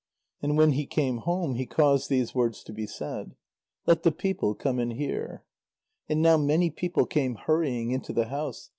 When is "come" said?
4.55-4.79